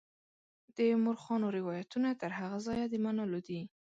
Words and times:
د 0.77 0.79
مورخانو 1.03 1.47
روایتونه 1.57 2.09
تر 2.21 2.31
هغه 2.39 2.57
ځایه 2.67 2.85
د 2.89 2.95
منلو 3.05 3.39
دي. 3.47 3.61